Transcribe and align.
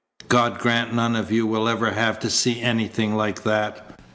God 0.29 0.57
grant 0.57 0.95
none 0.95 1.15
of 1.15 1.31
you 1.31 1.45
will 1.45 1.67
ever 1.69 1.91
have 1.91 2.17
to 2.21 2.31
see 2.31 2.59
anything 2.59 3.15
like 3.15 3.43
that. 3.43 3.99